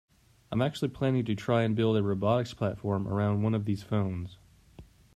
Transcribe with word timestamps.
I'm 0.51 0.63
actually 0.63 0.87
planning 0.89 1.25
to 1.25 1.35
try 1.35 1.61
and 1.61 1.75
build 1.75 1.95
a 1.95 2.01
robotics 2.01 2.55
platform 2.55 3.07
around 3.07 3.43
one 3.43 3.53
of 3.53 3.65
those 3.65 3.83
phones. 3.83 4.39